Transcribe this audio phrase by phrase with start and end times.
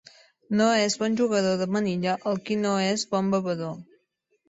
[0.61, 3.83] No és bon jugador de manilla el qui no és bon bevedor.